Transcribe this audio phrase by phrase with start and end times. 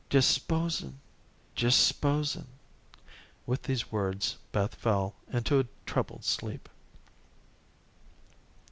[0.09, 0.95] "Just s'posing
[1.53, 2.47] just s'posing"
[3.45, 6.67] With these words Beth fell into a troubled sleep.